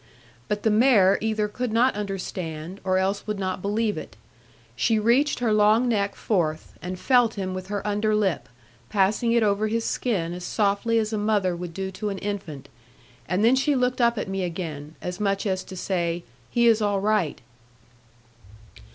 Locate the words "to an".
11.91-12.17